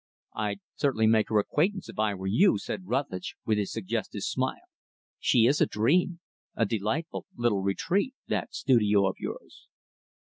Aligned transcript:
"I'd 0.33 0.61
certainly 0.77 1.05
make 1.05 1.29
her 1.29 1.37
acquaintance, 1.37 1.87
if 1.87 1.99
I 1.99 2.15
were 2.15 2.25
you," 2.25 2.57
said 2.57 2.87
Rutlidge, 2.87 3.35
with 3.45 3.59
his 3.59 3.71
suggestive 3.71 4.23
smile. 4.23 4.55
"She 5.19 5.45
is 5.45 5.61
a 5.61 5.67
dream. 5.67 6.21
A 6.55 6.65
delightful 6.65 7.27
little 7.35 7.61
retreat 7.61 8.15
that 8.27 8.55
studio 8.55 9.05
of 9.05 9.17
yours." 9.19 9.67